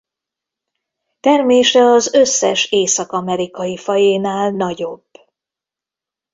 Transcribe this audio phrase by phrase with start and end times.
[1.19, 5.07] Termése az összes észak-amerikai fajénál nagyobb.